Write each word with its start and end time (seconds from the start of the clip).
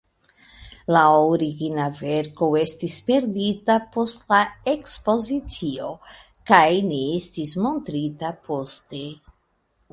La 0.93 1.01
origina 1.33 1.85
verko 1.99 2.47
estis 2.61 2.95
perdita 3.11 3.77
post 3.97 4.25
la 4.35 4.41
ekspozicio 4.73 5.93
kaj 6.53 6.65
ne 6.91 7.05
estis 7.21 7.57
montrita 7.67 8.37
poste. 8.51 9.07